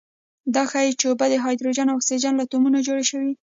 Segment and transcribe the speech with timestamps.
[0.55, 3.33] دا ښيي چې اوبه د هایدروجن او اکسیجن له اتومونو جوړې دي.